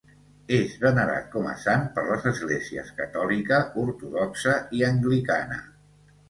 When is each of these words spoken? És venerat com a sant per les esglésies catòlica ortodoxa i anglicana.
És 0.59 0.71
venerat 0.85 1.27
com 1.35 1.49
a 1.51 1.53
sant 1.63 1.85
per 1.97 2.05
les 2.07 2.25
esglésies 2.31 2.89
catòlica 3.03 3.61
ortodoxa 3.83 4.57
i 4.79 4.83
anglicana. 4.91 5.61